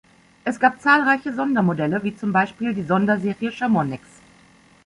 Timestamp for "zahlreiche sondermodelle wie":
0.81-2.15